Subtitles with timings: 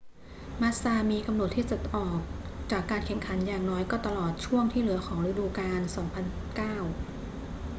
[0.61, 2.23] มาสซามีกำหนดที่จะต้องออก
[2.71, 6.81] จากการแข่งขันอย่างน้อยก็ตลอดช่วงที่เหลือของฤดูกาล 2009